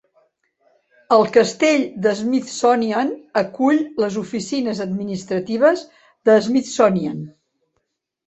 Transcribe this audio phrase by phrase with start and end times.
[1.17, 3.11] El castell de Smithsonian
[3.43, 5.83] acull les oficines administratives
[6.31, 7.21] de Smithsonian.